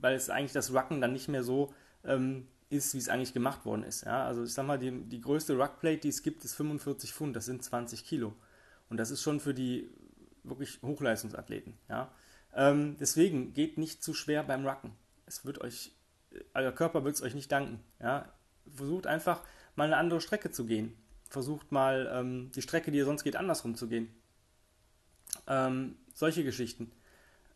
weil 0.00 0.14
es 0.14 0.30
eigentlich 0.30 0.52
das 0.52 0.72
Rucken 0.72 1.00
dann 1.00 1.12
nicht 1.12 1.28
mehr 1.28 1.42
so 1.42 1.74
ähm, 2.04 2.46
ist, 2.70 2.94
wie 2.94 2.98
es 2.98 3.08
eigentlich 3.08 3.34
gemacht 3.34 3.64
worden 3.64 3.82
ist. 3.82 4.04
Ja? 4.04 4.24
Also 4.24 4.44
ich 4.44 4.52
sag 4.52 4.66
mal, 4.66 4.78
die, 4.78 4.90
die 4.90 5.20
größte 5.20 5.56
Ruckplate, 5.56 5.98
die 5.98 6.08
es 6.08 6.22
gibt, 6.22 6.44
ist 6.44 6.54
45 6.54 7.12
Pfund. 7.12 7.34
Das 7.36 7.46
sind 7.46 7.62
20 7.62 8.04
Kilo. 8.04 8.34
Und 8.88 8.98
das 8.98 9.10
ist 9.10 9.22
schon 9.22 9.40
für 9.40 9.54
die 9.54 9.90
wirklich 10.44 10.80
Hochleistungsathleten. 10.82 11.74
Ja? 11.88 12.12
Ähm, 12.54 12.96
deswegen 13.00 13.54
geht 13.54 13.78
nicht 13.78 14.02
zu 14.02 14.14
schwer 14.14 14.44
beim 14.44 14.66
Rucken. 14.66 14.92
Es 15.26 15.44
wird 15.44 15.60
euch 15.60 15.92
euer 16.54 16.72
Körper 16.72 17.04
wird 17.04 17.14
es 17.14 17.22
euch 17.22 17.34
nicht 17.34 17.50
danken. 17.50 17.80
Ja? 18.00 18.32
Versucht 18.74 19.06
einfach 19.06 19.42
mal 19.76 19.84
eine 19.84 19.96
andere 19.96 20.20
Strecke 20.20 20.50
zu 20.50 20.66
gehen. 20.66 20.96
Versucht 21.28 21.72
mal 21.72 22.10
ähm, 22.12 22.50
die 22.54 22.62
Strecke, 22.62 22.90
die 22.90 22.98
ihr 22.98 23.04
sonst 23.04 23.24
geht, 23.24 23.36
andersrum 23.36 23.74
zu 23.74 23.88
gehen. 23.88 24.14
Ähm, 25.46 25.96
solche 26.12 26.44
Geschichten. 26.44 26.92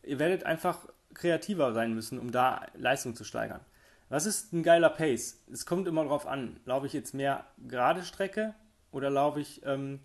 Ihr 0.03 0.19
werdet 0.19 0.45
einfach 0.45 0.89
kreativer 1.15 1.73
sein 1.73 1.95
müssen, 1.95 2.19
um 2.19 2.31
da 2.31 2.67
Leistung 2.75 3.15
zu 3.15 3.25
steigern. 3.25 3.61
Was 4.09 4.27
ist 4.27 4.53
ein 4.53 4.63
geiler 4.63 4.91
Pace? 4.91 5.43
Es 5.53 5.67
kommt 5.67 5.87
immer 5.87 6.03
darauf 6.03 6.27
an. 6.27 6.61
Laufe 6.65 6.87
ich 6.87 6.93
jetzt 6.93 7.15
mehr 7.15 7.45
gerade 7.67 8.03
Strecke 8.03 8.55
oder 8.91 9.11
laufe 9.11 9.41
ich 9.41 9.65
ähm, 9.65 10.01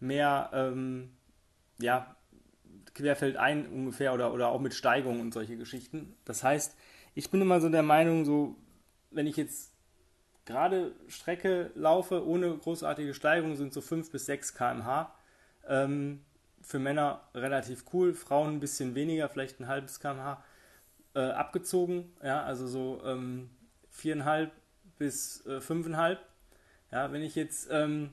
mehr 0.00 0.50
ähm, 0.52 1.16
ja, 1.80 2.14
querfeldein 2.94 3.66
ungefähr 3.66 4.12
oder, 4.12 4.32
oder 4.34 4.48
auch 4.48 4.60
mit 4.60 4.74
Steigung 4.74 5.20
und 5.20 5.32
solche 5.32 5.56
Geschichten. 5.56 6.14
Das 6.24 6.44
heißt, 6.44 6.76
ich 7.18 7.32
bin 7.32 7.40
immer 7.40 7.60
so 7.60 7.68
der 7.68 7.82
Meinung, 7.82 8.24
so, 8.24 8.54
wenn 9.10 9.26
ich 9.26 9.36
jetzt 9.36 9.72
gerade 10.44 10.94
Strecke 11.08 11.72
laufe, 11.74 12.24
ohne 12.24 12.56
großartige 12.56 13.12
Steigung, 13.12 13.56
sind 13.56 13.72
so 13.72 13.80
5 13.80 14.12
bis 14.12 14.26
6 14.26 14.54
km/h. 14.54 15.12
Ähm, 15.66 16.24
für 16.62 16.78
Männer 16.78 17.22
relativ 17.34 17.86
cool, 17.92 18.14
Frauen 18.14 18.50
ein 18.54 18.60
bisschen 18.60 18.94
weniger, 18.94 19.28
vielleicht 19.28 19.58
ein 19.58 19.66
halbes 19.66 19.98
km/h 19.98 20.44
äh, 21.16 21.30
abgezogen. 21.30 22.12
Ja, 22.22 22.44
also 22.44 22.68
so 22.68 23.02
ähm, 23.04 23.50
4,5 23.96 24.50
bis 24.96 25.44
äh, 25.44 25.58
5,5. 25.58 26.18
Ja, 26.92 27.10
wenn 27.10 27.22
ich 27.22 27.34
jetzt 27.34 27.66
ähm, 27.72 28.10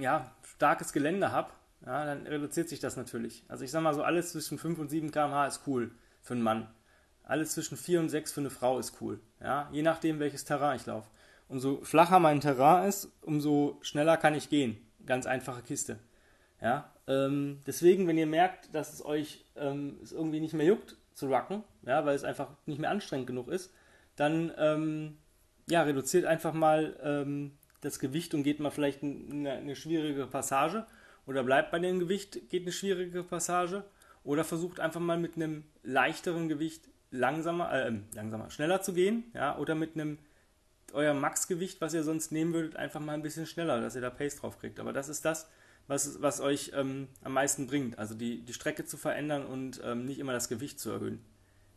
ja, 0.00 0.34
starkes 0.42 0.92
Gelände 0.92 1.30
habe, 1.30 1.52
ja, 1.86 2.04
dann 2.04 2.26
reduziert 2.26 2.68
sich 2.68 2.80
das 2.80 2.96
natürlich. 2.96 3.44
Also 3.46 3.62
ich 3.62 3.70
sag 3.70 3.80
mal 3.80 3.94
so, 3.94 4.02
alles 4.02 4.32
zwischen 4.32 4.58
5 4.58 4.80
und 4.80 4.88
7 4.88 5.12
km/h 5.12 5.46
ist 5.46 5.60
cool 5.68 5.92
für 6.20 6.34
einen 6.34 6.42
Mann. 6.42 6.66
Alles 7.30 7.52
zwischen 7.52 7.76
4 7.76 8.00
und 8.00 8.08
6 8.08 8.32
für 8.32 8.40
eine 8.40 8.50
Frau 8.50 8.80
ist 8.80 9.00
cool. 9.00 9.20
Ja? 9.40 9.68
Je 9.70 9.82
nachdem, 9.82 10.18
welches 10.18 10.44
Terrain 10.44 10.74
ich 10.74 10.86
laufe. 10.86 11.08
Umso 11.48 11.80
flacher 11.84 12.18
mein 12.18 12.40
Terrain 12.40 12.88
ist, 12.88 13.08
umso 13.22 13.78
schneller 13.82 14.16
kann 14.16 14.34
ich 14.34 14.50
gehen. 14.50 14.76
Ganz 15.06 15.26
einfache 15.26 15.62
Kiste. 15.62 16.00
Ja? 16.60 16.92
Ähm, 17.06 17.60
deswegen, 17.68 18.08
wenn 18.08 18.18
ihr 18.18 18.26
merkt, 18.26 18.74
dass 18.74 18.92
es 18.92 19.04
euch 19.04 19.44
ähm, 19.54 20.00
es 20.02 20.10
irgendwie 20.10 20.40
nicht 20.40 20.54
mehr 20.54 20.66
juckt 20.66 20.96
zu 21.14 21.28
rucken, 21.28 21.62
ja, 21.82 22.04
weil 22.04 22.16
es 22.16 22.24
einfach 22.24 22.48
nicht 22.66 22.80
mehr 22.80 22.90
anstrengend 22.90 23.28
genug 23.28 23.46
ist, 23.46 23.72
dann 24.16 24.52
ähm, 24.58 25.16
ja, 25.68 25.82
reduziert 25.82 26.24
einfach 26.24 26.52
mal 26.52 26.98
ähm, 27.00 27.52
das 27.80 28.00
Gewicht 28.00 28.34
und 28.34 28.42
geht 28.42 28.58
mal 28.58 28.70
vielleicht 28.70 29.04
eine, 29.04 29.52
eine 29.52 29.76
schwierige 29.76 30.26
Passage 30.26 30.84
oder 31.26 31.44
bleibt 31.44 31.70
bei 31.70 31.78
dem 31.78 32.00
Gewicht, 32.00 32.48
geht 32.48 32.62
eine 32.62 32.72
schwierige 32.72 33.22
Passage 33.22 33.84
oder 34.24 34.42
versucht 34.42 34.80
einfach 34.80 35.00
mal 35.00 35.18
mit 35.18 35.36
einem 35.36 35.62
leichteren 35.84 36.48
Gewicht 36.48 36.88
langsamer, 37.10 37.72
äh, 37.72 37.92
langsamer, 38.14 38.50
schneller 38.50 38.82
zu 38.82 38.92
gehen, 38.92 39.24
ja, 39.34 39.56
oder 39.58 39.74
mit 39.74 39.94
einem 39.94 40.18
euer 40.92 41.14
Maxgewicht, 41.14 41.80
was 41.80 41.94
ihr 41.94 42.02
sonst 42.02 42.32
nehmen 42.32 42.52
würdet, 42.52 42.76
einfach 42.76 43.00
mal 43.00 43.12
ein 43.12 43.22
bisschen 43.22 43.46
schneller, 43.46 43.80
dass 43.80 43.94
ihr 43.94 44.00
da 44.00 44.10
Pace 44.10 44.36
drauf 44.36 44.58
kriegt. 44.58 44.80
Aber 44.80 44.92
das 44.92 45.08
ist 45.08 45.24
das, 45.24 45.48
was, 45.86 46.20
was 46.22 46.40
euch 46.40 46.72
ähm, 46.74 47.08
am 47.22 47.32
meisten 47.34 47.66
bringt. 47.66 47.98
Also 47.98 48.14
die, 48.14 48.42
die 48.42 48.52
Strecke 48.52 48.84
zu 48.84 48.96
verändern 48.96 49.44
und 49.46 49.80
ähm, 49.84 50.04
nicht 50.04 50.18
immer 50.18 50.32
das 50.32 50.48
Gewicht 50.48 50.80
zu 50.80 50.90
erhöhen. 50.90 51.20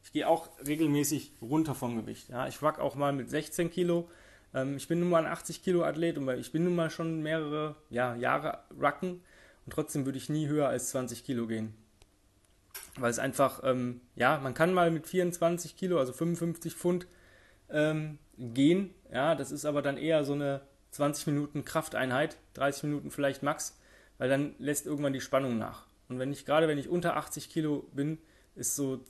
Ich 0.04 0.12
gehe 0.12 0.28
auch 0.28 0.50
regelmäßig 0.66 1.34
runter 1.42 1.76
vom 1.76 1.96
Gewicht. 1.96 2.30
Ja. 2.30 2.48
Ich 2.48 2.62
wach 2.62 2.80
auch 2.80 2.96
mal 2.96 3.14
mit 3.14 3.30
16 3.30 3.72
Kilo. 3.72 4.10
Ähm, 4.54 4.78
ich 4.78 4.88
bin 4.88 5.00
nun 5.00 5.10
mal 5.10 5.26
ein 5.26 5.32
80 5.32 5.64
Kilo 5.64 5.84
Athlet 5.84 6.18
und 6.18 6.30
ich 6.30 6.52
bin 6.52 6.64
nun 6.64 6.76
mal 6.76 6.90
schon 6.90 7.22
mehrere 7.22 7.76
ja, 7.90 8.16
Jahre 8.16 8.60
Racken 8.78 9.22
und 9.66 9.72
trotzdem 9.74 10.06
würde 10.06 10.18
ich 10.18 10.30
nie 10.30 10.48
höher 10.48 10.68
als 10.68 10.90
20 10.90 11.24
Kilo 11.24 11.48
gehen. 11.48 11.74
Weil 12.98 13.10
es 13.10 13.20
einfach, 13.20 13.62
ähm, 13.64 14.02
ja, 14.16 14.38
man 14.38 14.54
kann 14.54 14.74
mal 14.74 14.92
mit 14.92 15.08
24 15.08 15.76
Kilo, 15.76 16.00
also 16.00 16.14
55 16.14 16.76
Pfund, 16.76 17.08
ähm, 17.70 18.20
gehen. 18.38 18.94
Ja, 19.12 19.36
das 19.36 19.52
ist 19.52 19.66
aber 19.66 19.82
dann 19.82 19.98
eher 19.98 20.24
so 20.24 20.34
eine 20.34 20.62
20 20.92 21.28
Minuten 21.28 21.66
Krafteinheit, 21.66 22.38
30 22.54 22.84
Minuten 22.84 23.12
vielleicht 23.12 23.44
max, 23.44 23.80
weil 24.18 24.30
dann 24.30 24.56
lässt 24.60 24.86
irgendwann 24.86 25.14
die 25.14 25.22
Spannung 25.22 25.58
nach. 25.58 25.88
Und 26.08 26.20
wenn 26.20 26.32
ich, 26.32 26.46
gerade 26.46 26.68
wenn 26.68 26.78
ich 26.78 26.90
unter 26.90 27.16
80 27.18 27.50
Kilo 27.50 27.88
bin, 27.94 28.20
ist 28.56 28.76
so 28.76 29.04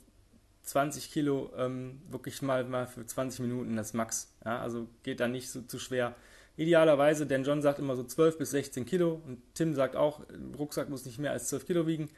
20 0.64 1.12
Kilo 1.12 1.52
ähm, 1.58 2.02
wirklich 2.10 2.42
mal, 2.42 2.64
mal 2.64 2.88
für 2.88 3.06
20 3.06 3.42
Minuten 3.42 3.76
das 3.76 3.94
Max. 3.94 4.34
Ja, 4.46 4.62
also 4.62 4.88
geht 5.04 5.20
dann 5.20 5.34
nicht 5.34 5.50
so 5.50 5.62
zu 5.62 5.78
schwer. 5.78 6.16
Idealerweise, 6.56 7.26
denn 7.26 7.44
John 7.44 7.62
sagt 7.62 7.80
immer 7.80 7.96
so 7.96 8.04
12 8.04 8.38
bis 8.38 8.52
16 8.52 8.86
Kilo 8.86 9.22
und 9.26 9.42
Tim 9.56 9.74
sagt 9.74 9.96
auch, 9.96 10.22
Rucksack 10.58 10.90
muss 10.90 11.06
nicht 11.06 11.20
mehr 11.20 11.32
als 11.32 11.50
12 11.50 11.66
Kilo 11.66 11.88
wiegen. 11.88 12.10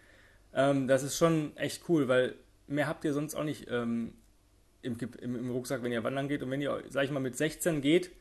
Ähm, 0.55 0.87
das 0.87 1.03
ist 1.03 1.17
schon 1.17 1.55
echt 1.57 1.83
cool, 1.89 2.07
weil 2.07 2.35
mehr 2.67 2.87
habt 2.87 3.03
ihr 3.03 3.13
sonst 3.13 3.35
auch 3.35 3.43
nicht 3.43 3.67
ähm, 3.69 4.13
im, 4.81 4.97
im, 5.19 5.35
im, 5.35 5.51
Rucksack, 5.51 5.83
wenn 5.83 5.91
ihr 5.91 6.03
wandern 6.03 6.27
geht. 6.27 6.41
Und 6.41 6.49
wenn 6.49 6.61
ihr, 6.61 6.81
sag 6.89 7.03
ich 7.03 7.11
mal, 7.11 7.19
mit 7.19 7.35
16 7.35 7.81
geht 7.81 8.11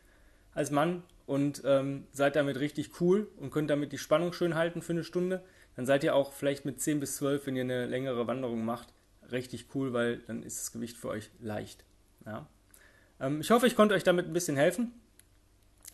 als 0.52 0.70
Mann 0.70 1.02
und 1.26 1.62
ähm, 1.64 2.06
seid 2.12 2.36
damit 2.36 2.58
richtig 2.58 3.00
cool 3.00 3.28
und 3.36 3.50
könnt 3.50 3.70
damit 3.70 3.92
die 3.92 3.98
Spannung 3.98 4.32
schön 4.32 4.56
halten 4.56 4.82
für 4.82 4.92
eine 4.92 5.04
Stunde, 5.04 5.42
dann 5.76 5.86
seid 5.86 6.04
ihr 6.04 6.14
auch 6.14 6.32
vielleicht 6.32 6.64
mit 6.64 6.80
10 6.80 7.00
bis 7.00 7.16
12, 7.16 7.46
wenn 7.46 7.56
ihr 7.56 7.62
eine 7.62 7.86
längere 7.86 8.26
Wanderung 8.26 8.64
macht, 8.64 8.92
richtig 9.30 9.66
cool, 9.74 9.92
weil 9.92 10.18
dann 10.18 10.42
ist 10.42 10.60
das 10.60 10.72
Gewicht 10.72 10.96
für 10.96 11.08
euch 11.08 11.30
leicht. 11.40 11.84
Ja. 12.26 12.48
Ähm, 13.20 13.40
ich 13.40 13.50
hoffe, 13.50 13.66
ich 13.66 13.76
konnte 13.76 13.94
euch 13.94 14.04
damit 14.04 14.26
ein 14.26 14.32
bisschen 14.32 14.56
helfen. 14.56 14.92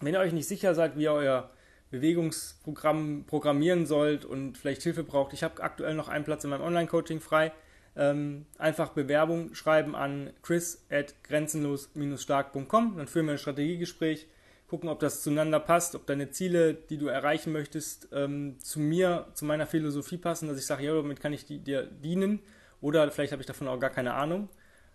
Wenn 0.01 0.15
ihr 0.15 0.21
euch 0.21 0.33
nicht 0.33 0.49
sicher 0.49 0.75
seid, 0.75 0.97
wie 0.97 1.05
ihr 1.05 1.13
euer 1.13 1.51
Bewegungsprogramm 1.91 3.25
programmieren 3.27 3.87
sollt 3.87 4.25
und 4.25 4.57
vielleicht 4.57 4.83
Hilfe 4.83 5.05
braucht, 5.05 5.33
ich 5.33 5.43
habe 5.43 5.63
aktuell 5.63 5.95
noch 5.95 6.09
einen 6.09 6.25
Platz 6.25 6.45
in 6.45 6.51
meinem 6.51 6.63
Online-Coaching 6.63 7.21
frei. 7.21 7.53
Ähm, 7.97 8.47
einfach 8.59 8.91
Bewerbung 8.91 9.55
schreiben 9.55 9.97
an 9.97 10.31
chris 10.43 10.85
at 10.91 11.15
grenzenlos-stark.com. 11.25 12.97
Dann 12.97 13.09
führen 13.09 13.27
wir 13.27 13.33
ein 13.33 13.39
Strategiegespräch, 13.39 14.29
gucken, 14.69 14.89
ob 14.89 15.01
das 15.01 15.23
zueinander 15.23 15.59
passt, 15.59 15.97
ob 15.97 16.07
deine 16.07 16.31
Ziele, 16.31 16.75
die 16.75 16.97
du 16.97 17.09
erreichen 17.09 17.53
möchtest, 17.53 18.09
ähm, 18.13 18.61
zu 18.61 18.79
mir, 18.79 19.27
zu 19.35 19.45
meiner 19.45 19.67
Philosophie 19.67 20.19
passen, 20.19 20.49
dass 20.49 20.59
ich 20.59 20.67
sage, 20.67 20.85
ja, 20.85 20.95
damit 20.95 21.21
kann 21.21 21.33
ich 21.33 21.45
dir 21.47 21.83
dienen 21.83 22.41
oder 22.81 23.11
vielleicht 23.11 23.33
habe 23.33 23.43
ich 23.43 23.47
davon 23.47 23.67
auch 23.67 23.81
gar 23.81 23.91
keine 23.91 24.15
Ahnung. 24.15 24.49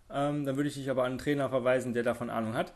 Ähm, 0.10 0.46
dann 0.46 0.56
würde 0.56 0.70
ich 0.70 0.76
dich 0.76 0.90
aber 0.90 1.04
an 1.04 1.12
einen 1.12 1.18
Trainer 1.18 1.50
verweisen, 1.50 1.94
der 1.94 2.04
davon 2.04 2.30
Ahnung 2.30 2.54
hat. 2.54 2.74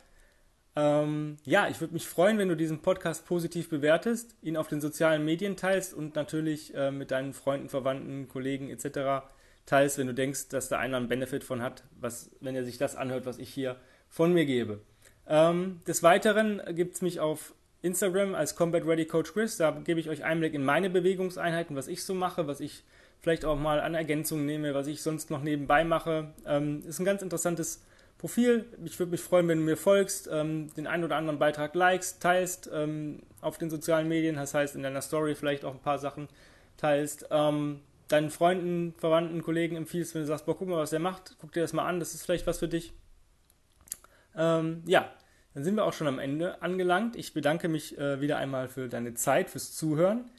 Ähm, 0.75 1.37
ja, 1.45 1.67
ich 1.67 1.81
würde 1.81 1.93
mich 1.93 2.07
freuen, 2.07 2.37
wenn 2.37 2.49
du 2.49 2.55
diesen 2.55 2.81
Podcast 2.81 3.25
positiv 3.25 3.69
bewertest, 3.69 4.35
ihn 4.41 4.57
auf 4.57 4.67
den 4.67 4.81
sozialen 4.81 5.25
Medien 5.25 5.57
teilst 5.57 5.93
und 5.93 6.15
natürlich 6.15 6.73
äh, 6.75 6.91
mit 6.91 7.11
deinen 7.11 7.33
Freunden, 7.33 7.69
Verwandten, 7.69 8.27
Kollegen 8.27 8.69
etc. 8.69 9.25
teilst, 9.65 9.97
wenn 9.97 10.07
du 10.07 10.13
denkst, 10.13 10.49
dass 10.49 10.69
da 10.69 10.77
einer 10.77 10.97
einen 10.97 11.07
Benefit 11.07 11.43
von 11.43 11.61
hat, 11.61 11.83
was, 11.99 12.31
wenn 12.39 12.55
er 12.55 12.63
sich 12.63 12.77
das 12.77 12.95
anhört, 12.95 13.25
was 13.25 13.39
ich 13.39 13.49
hier 13.49 13.77
von 14.07 14.33
mir 14.33 14.45
gebe. 14.45 14.79
Ähm, 15.27 15.81
des 15.87 16.03
Weiteren 16.03 16.61
gibt 16.75 16.95
es 16.95 17.01
mich 17.01 17.19
auf 17.19 17.53
Instagram 17.81 18.35
als 18.35 18.55
Combat 18.55 18.85
Ready 18.85 19.05
Coach 19.05 19.33
Chris. 19.33 19.57
Da 19.57 19.71
gebe 19.71 19.99
ich 19.99 20.09
euch 20.09 20.23
Einblick 20.23 20.53
in 20.53 20.63
meine 20.63 20.89
Bewegungseinheiten, 20.89 21.75
was 21.75 21.87
ich 21.87 22.03
so 22.03 22.13
mache, 22.13 22.47
was 22.47 22.59
ich 22.59 22.83
vielleicht 23.21 23.45
auch 23.45 23.57
mal 23.57 23.79
an 23.79 23.95
Ergänzungen 23.95 24.45
nehme, 24.45 24.73
was 24.73 24.87
ich 24.87 25.01
sonst 25.01 25.29
noch 25.29 25.41
nebenbei 25.41 25.83
mache. 25.83 26.33
Ähm, 26.45 26.83
ist 26.87 26.99
ein 26.99 27.05
ganz 27.05 27.21
interessantes 27.21 27.83
Profil. 28.19 28.65
Ich 28.83 28.99
würde 28.99 29.11
mich 29.11 29.21
freuen, 29.21 29.47
wenn 29.47 29.59
du 29.59 29.63
mir 29.63 29.77
folgst, 29.77 30.29
ähm, 30.31 30.71
den 30.75 30.87
einen 30.87 31.05
oder 31.05 31.15
anderen 31.15 31.39
Beitrag 31.39 31.73
likest, 31.73 32.21
teilst 32.21 32.69
ähm, 32.71 33.21
auf 33.39 33.57
den 33.57 33.69
sozialen 33.69 34.09
Medien, 34.09 34.35
das 34.35 34.53
heißt 34.53 34.75
in 34.75 34.83
deiner 34.83 35.01
Story 35.01 35.35
vielleicht 35.35 35.63
auch 35.63 35.73
ein 35.73 35.79
paar 35.79 35.99
Sachen 35.99 36.27
teilst, 36.75 37.27
ähm, 37.31 37.79
deinen 38.09 38.29
Freunden, 38.29 38.93
Verwandten, 38.97 39.41
Kollegen 39.41 39.77
empfiehlst, 39.77 40.13
wenn 40.13 40.21
du 40.21 40.27
sagst, 40.27 40.45
boah, 40.45 40.57
guck 40.57 40.67
mal, 40.67 40.77
was 40.77 40.89
der 40.89 40.99
macht, 40.99 41.37
guck 41.39 41.53
dir 41.53 41.61
das 41.61 41.71
mal 41.71 41.85
an, 41.85 41.99
das 41.99 42.13
ist 42.13 42.25
vielleicht 42.25 42.45
was 42.45 42.59
für 42.59 42.67
dich. 42.67 42.91
Ähm, 44.35 44.83
ja, 44.85 45.09
dann 45.53 45.63
sind 45.63 45.75
wir 45.75 45.85
auch 45.85 45.93
schon 45.93 46.07
am 46.07 46.19
Ende 46.19 46.61
angelangt. 46.61 47.15
Ich 47.15 47.33
bedanke 47.33 47.69
mich 47.69 47.97
äh, 47.97 48.19
wieder 48.19 48.37
einmal 48.37 48.67
für 48.67 48.89
deine 48.89 49.13
Zeit, 49.13 49.49
fürs 49.49 49.73
Zuhören. 49.73 50.29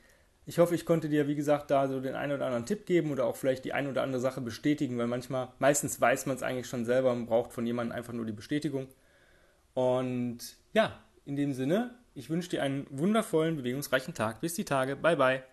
Ich 0.47 0.59
hoffe, 0.59 0.75
ich 0.75 0.87
konnte 0.87 1.09
dir, 1.09 1.29
wie 1.29 1.35
gesagt, 1.35 1.71
da 1.71 1.87
so 1.87 2.01
den 2.01 2.15
einen 2.15 2.33
oder 2.33 2.47
anderen 2.47 2.67
Tipp 2.67 2.87
geben 2.87 3.13
oder 3.13 3.27
auch 3.27 3.37
vielleicht 3.37 3.65
die 3.65 3.73
eine 3.73 3.91
oder 3.91 4.03
andere 4.03 4.21
Sache 4.21 4.41
bestätigen, 4.41 4.99
weil 4.99 5.07
manchmal, 5.07 5.49
meistens 5.59 6.01
weiß 6.01 6.27
man 6.27 6.37
es 6.37 6.43
eigentlich 6.43 6.67
schon 6.67 6.85
selber 6.85 7.13
und 7.13 7.27
braucht 7.27 7.53
von 7.53 7.67
jemandem 7.67 7.97
einfach 7.97 8.13
nur 8.13 8.25
die 8.25 8.33
Bestätigung. 8.33 8.89
Und 9.75 10.39
ja, 10.73 10.99
in 11.25 11.37
dem 11.37 11.53
Sinne, 11.53 11.95
ich 12.15 12.31
wünsche 12.31 12.51
dir 12.51 12.63
einen 12.63 12.87
wundervollen, 12.91 13.57
bewegungsreichen 13.57 14.15
Tag. 14.15 14.41
Bis 14.41 14.55
die 14.55 14.65
Tage. 14.65 14.97
Bye, 14.97 15.17
bye. 15.17 15.50